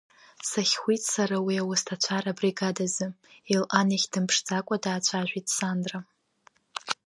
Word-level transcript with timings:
Сахьхәит 0.49 1.03
сара 1.13 1.37
уи 1.45 1.55
ауасҭацәа 1.61 2.17
рбригада 2.25 2.85
азы, 2.89 3.07
Елҟан 3.53 3.87
иахь 3.93 4.07
дмыԥшӡакәа 4.11 4.75
даацәажәеит 4.83 5.47
Сандра. 5.55 5.99